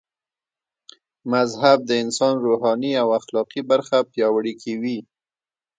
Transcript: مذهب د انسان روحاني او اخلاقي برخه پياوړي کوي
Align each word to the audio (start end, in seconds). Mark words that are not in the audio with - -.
مذهب 1.33 1.77
د 1.89 1.91
انسان 2.03 2.35
روحاني 2.45 2.91
او 3.01 3.07
اخلاقي 3.19 3.61
برخه 3.71 3.97
پياوړي 4.11 4.53
کوي 4.63 4.97